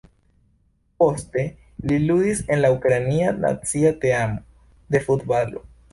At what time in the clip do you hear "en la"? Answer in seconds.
2.55-2.71